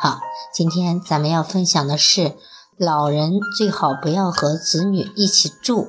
[0.00, 0.20] 好，
[0.54, 2.36] 今天咱们要分享的是，
[2.76, 5.88] 老人最好不要和子女一起住。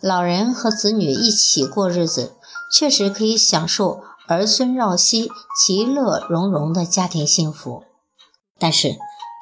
[0.00, 2.32] 老人和子女一起过日子，
[2.72, 7.84] 确实可以享受儿孙绕膝、其乐融融的家庭幸福。
[8.58, 8.96] 但是，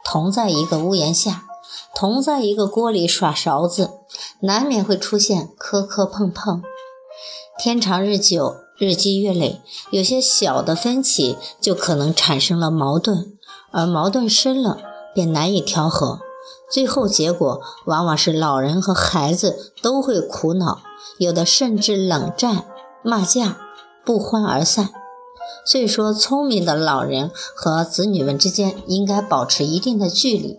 [0.05, 1.45] 同在一个屋檐下，
[1.95, 3.93] 同在一个锅里耍勺子，
[4.41, 6.63] 难免会出现磕磕碰碰。
[7.59, 13.37] 天长日久，日积月累，有些小的分歧就可能产生了矛盾，
[13.71, 14.79] 而矛盾深了
[15.15, 16.21] 便难以调和，
[16.73, 20.81] 最后结果往往是老人和孩子都会苦恼，
[21.19, 22.65] 有的甚至冷战、
[23.05, 23.59] 骂架、
[24.03, 24.89] 不欢而散。
[25.67, 30.59] 所以说，聪明的老人和子女们之间应该保持一定的距离。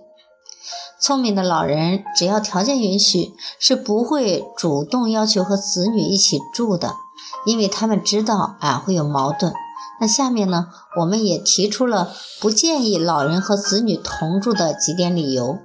[0.99, 6.97] 聪明的老人，只要条件允许，是不会主动要求和子女一起住的，
[7.45, 9.53] 因为他们知道啊会有矛盾。
[9.99, 10.69] 那下面呢，
[10.99, 15.59] 我们也提出了不建议老人和子女同住的几点理由，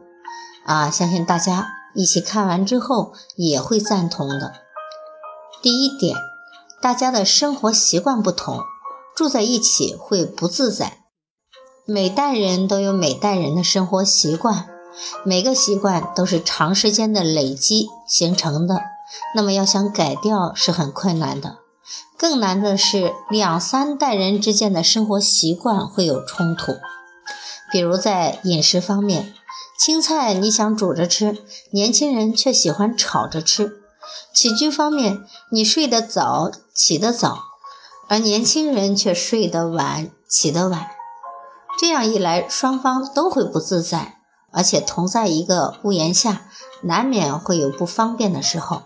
[0.66, 4.52] 啊，相信大家一起看完之后也会赞同的。
[5.62, 6.16] 第一点，
[6.82, 8.60] 大家的生活习惯不同，
[9.14, 10.98] 住在一起会不自在。
[11.86, 14.68] 每代人都有每代人的生活习惯。
[15.24, 18.80] 每个习惯都是长时间的累积形成的，
[19.34, 21.58] 那么要想改掉是很困难的。
[22.16, 26.76] 更难的是两三代人之间的生活习惯会有冲突。
[27.70, 29.34] 比如在饮食方面，
[29.78, 33.66] 青菜你想煮着吃，年轻人却喜欢炒着吃；
[34.34, 37.38] 起居方面，你睡得早起得早，
[38.08, 40.88] 而年轻人却睡得晚起得晚。
[41.78, 44.14] 这样一来，双方都会不自在。
[44.52, 46.46] 而且同在一个屋檐下，
[46.82, 48.84] 难免会有不方便的时候。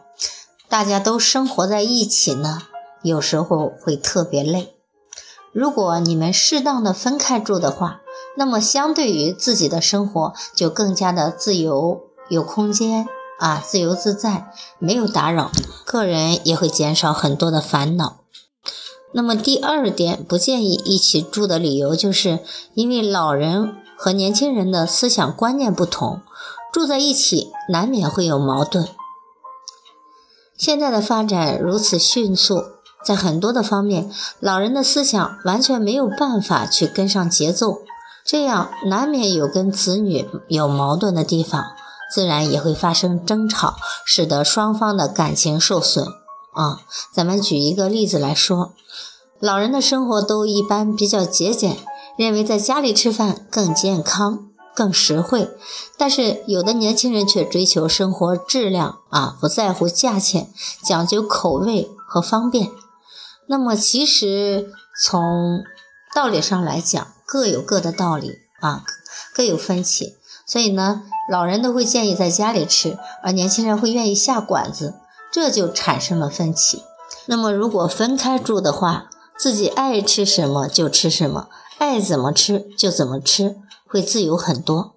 [0.70, 2.62] 大家都生活在一起呢，
[3.02, 4.72] 有时候会特别累。
[5.52, 8.02] 如果你们适当的分开住的话，
[8.36, 13.08] 那么相对于自己的生活就更加的自由，有空间
[13.40, 15.50] 啊，自由自在，没有打扰，
[15.84, 18.20] 个人也会减少很多的烦恼。
[19.12, 22.38] 那么第二点，不建议一起住的理由，就是
[22.74, 23.74] 因为老人。
[24.02, 26.22] 和年轻人的思想观念不同，
[26.72, 28.88] 住在一起难免会有矛盾。
[30.60, 32.62] 现在的发展如此迅速，
[33.02, 34.10] 在很多的方面，
[34.40, 37.78] 老人的思想完全没有办法去跟上节奏，
[38.26, 41.64] 这样难免有跟子女有矛盾的地方，
[42.12, 46.04] 自然也会发生争吵，使得双方的感情受损。
[46.52, 48.74] 啊，咱们举一个例子来说，
[49.38, 51.78] 老人的生活都一般比较节俭。
[52.18, 55.50] 认为在家里吃饭更健康、更实惠，
[55.96, 60.48] 但是有的年轻人却追求生活质量啊，不在乎价钱，
[60.82, 62.70] 讲究口味和方便。
[63.46, 64.70] 那么其实
[65.02, 65.62] 从
[66.14, 68.84] 道理上来讲，各有各的道理啊，
[69.34, 70.16] 各有分歧。
[70.46, 74.94] 所以呢，老人都会建议在家里吃，而年轻人会愿意下馆子，
[75.32, 76.82] 这就产生了分歧。
[77.26, 81.48] 那么如果分开住的话，自己爱吃什么就吃什么。
[81.78, 83.56] 爱怎么吃就怎么吃，
[83.90, 84.94] 会自由很多。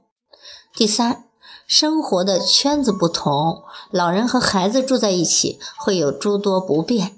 [0.76, 1.24] 第三，
[1.66, 7.18] 生活的圈子不同，老人和孩子住在一起会有诸多不便。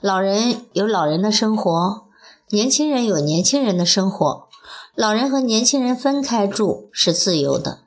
[0.00, 2.04] 老人有老人的生活，
[2.48, 4.48] 年轻人有年轻人的生活。
[4.94, 7.80] 老人和年轻人分开住是自由的。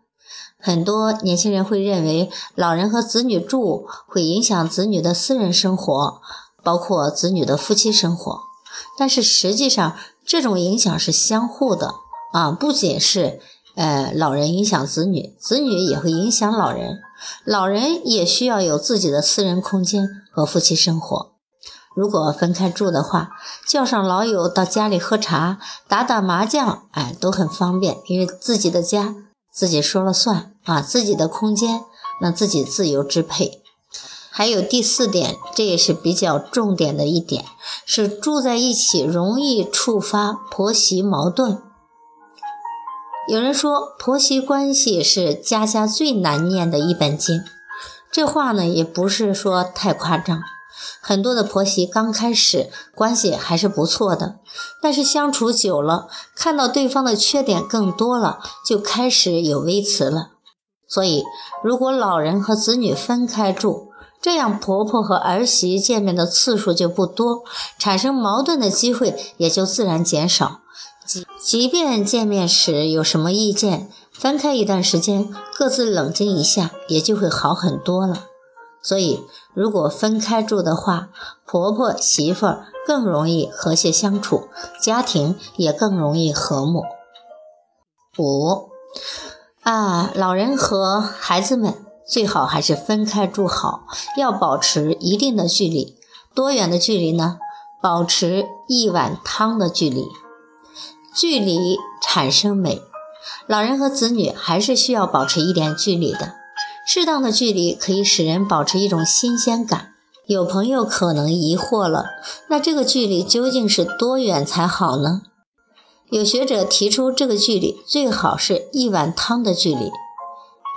[0.59, 6.21] 很多年轻人会认为，老人和子女住会影响子女的私人生活，
[6.63, 8.41] 包括子女的夫妻生活。
[8.97, 11.95] 但是实际上，这种影响是相互的
[12.35, 13.39] 啊，不仅是
[13.75, 16.99] 呃老人影响子女，子女也会影响老人，
[17.45, 21.31] 老人也需要有自己的私人空间和夫妻生活。
[21.95, 23.29] 如果分开住的话，
[23.65, 29.15] 叫上老友到家里喝茶、打打麻将，哎，都很方便，因为自己的家
[29.53, 31.83] 自己说了算啊，自己的空间
[32.19, 33.61] 那自己自由支配。
[34.29, 37.45] 还有第四点，这也是比较重点的一点，
[37.85, 41.61] 是住在一起容易触发婆媳矛盾。
[43.27, 47.41] 有人说婆媳关系是家家最难念的一本经，
[48.11, 50.43] 这话呢也不是说太夸张，
[51.01, 54.35] 很多的婆媳刚开始关系还是不错的，
[54.79, 60.33] 但是相处久了，看到对方的缺点更多了，就开始有微词了。
[60.87, 61.23] 所以，
[61.63, 63.89] 如果老人和子女分开住，
[64.21, 67.43] 这样婆婆和儿媳见面的次数就不多，
[67.79, 70.59] 产生矛盾的机会也就自然减少。
[71.05, 78.25] 即即便见面时有什么意见，分开一段时间，各自冷静一下，也就会好很多了。
[78.81, 79.23] 所以，
[79.53, 81.09] 如果分开住的话，
[81.45, 84.47] 婆婆媳妇儿更容易和谐相处，
[84.81, 86.83] 家庭也更容易和睦。
[88.17, 88.69] 五
[89.61, 91.75] 啊，老人和孩子们
[92.07, 93.85] 最好还是分开住好，
[94.17, 95.97] 要保持一定的距离。
[96.33, 97.37] 多远的距离呢？
[97.81, 100.05] 保持一碗汤的距离。
[101.15, 102.81] 距离产生美，
[103.47, 106.33] 老人和子女还是需要保持一点距离的。
[106.85, 109.93] 适当的距离可以使人保持一种新鲜感。
[110.27, 112.05] 有朋友可能疑惑了，
[112.49, 115.21] 那这个距离究竟是多远才好呢？
[116.09, 119.91] 有学者提出，这个距离最好是一碗汤的距离，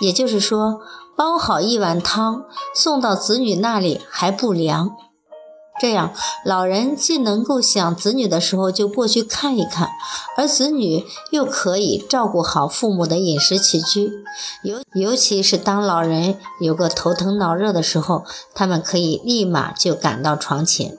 [0.01, 0.81] 也就是说，
[1.17, 2.45] 煲好一碗汤
[2.75, 4.97] 送到子女那里还不凉。
[5.81, 6.13] 这样，
[6.45, 9.89] 老人既能够想子女的时候就过去看一看，
[10.37, 14.11] 而子女又可以照顾好父母的饮食起居。
[14.63, 20.97] 尤尤其是当老人有个头疼脑热的时候，他们可以立马就赶到床前。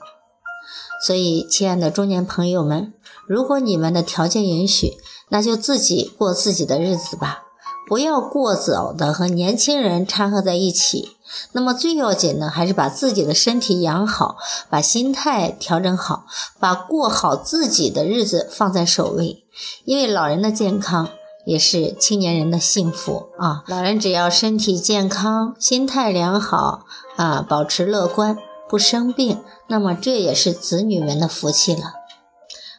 [1.06, 2.92] 所以，亲爱的中年朋友们，
[3.26, 4.98] 如果你们的条件允许，
[5.30, 7.44] 那就自己过自己的日子吧。
[7.90, 11.16] 不要过早的和年轻人掺和在一起。
[11.50, 14.36] 那么最要紧的还是把自己的身体养好，
[14.68, 16.24] 把心态调整好，
[16.60, 19.42] 把过好自己的日子放在首位。
[19.84, 21.08] 因为老人的健康
[21.44, 23.64] 也是青年人的幸福啊！
[23.66, 26.84] 老人只要身体健康、心态良好
[27.16, 28.38] 啊，保持乐观，
[28.68, 31.94] 不生病，那么这也是子女们的福气了。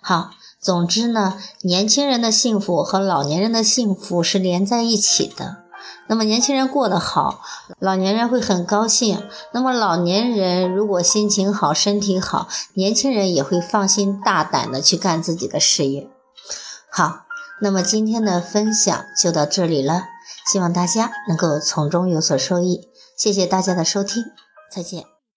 [0.01, 0.31] 好。
[0.61, 5.57] 总之呢，年轻人的幸福和老年人的幸福是连在一起的。
[6.07, 7.41] 那么年轻人过得好，
[7.79, 9.27] 老年人会很高兴。
[9.53, 16.07] 那么老年人如果心情好、身体好，年轻人也会放心大胆的去干自己的事业。
[16.91, 17.21] 好，
[17.61, 20.03] 那么今天的分享就到这里了，
[20.51, 22.89] 希望大家能够从中有所受益。
[23.17, 24.25] 谢谢大家的收听，
[24.71, 25.20] 再见。